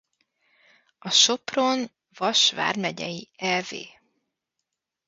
[0.99, 3.67] A Sopron-Vas vármegyei ev.